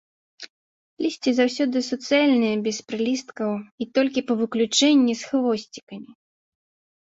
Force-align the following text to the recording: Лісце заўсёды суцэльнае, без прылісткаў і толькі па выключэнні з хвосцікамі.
Лісце 1.05 1.31
заўсёды 1.39 1.77
суцэльнае, 1.89 2.53
без 2.67 2.77
прылісткаў 2.87 3.51
і 3.85 3.87
толькі 3.99 4.25
па 4.33 4.39
выключэнні 4.41 5.13
з 5.21 5.31
хвосцікамі. 5.35 6.09